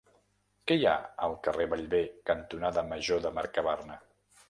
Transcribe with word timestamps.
Què 0.71 0.77
hi 0.79 0.87
ha 0.91 0.95
al 1.27 1.37
carrer 1.49 1.69
Bellver 1.75 2.01
cantonada 2.33 2.89
Major 2.91 3.25
de 3.29 3.37
Mercabarna? 3.41 4.05